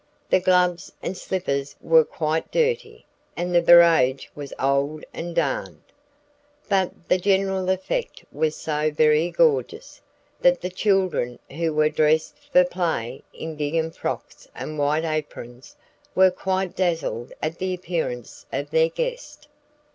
The 0.31 0.39
gloves 0.39 0.91
and 1.03 1.15
slippers 1.15 1.75
were 1.79 2.03
quite 2.03 2.49
dirty, 2.51 3.05
and 3.37 3.53
the 3.53 3.61
barège 3.61 4.27
was 4.33 4.51
old 4.57 5.05
and 5.13 5.35
darned; 5.35 5.83
but 6.67 6.91
the 7.07 7.19
general 7.19 7.69
effect 7.69 8.25
was 8.31 8.55
so 8.55 8.89
very 8.89 9.29
gorgeous, 9.29 10.01
that 10.39 10.59
the 10.59 10.71
children, 10.71 11.37
who 11.51 11.71
were 11.71 11.89
dressed 11.89 12.39
for 12.51 12.63
play, 12.63 13.21
in 13.31 13.55
gingham 13.57 13.91
frocks 13.91 14.47
and 14.55 14.79
white 14.79 15.03
aprons, 15.05 15.75
were 16.15 16.31
quite 16.31 16.75
dazzled 16.75 17.31
at 17.39 17.59
the 17.59 17.71
appearance 17.71 18.47
of 18.51 18.71
their 18.71 18.89
guest. 18.89 19.47